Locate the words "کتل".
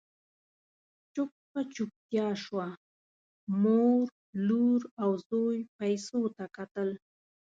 6.55-6.89